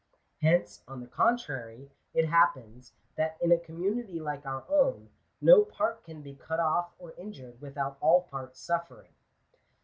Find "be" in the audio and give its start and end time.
6.23-6.33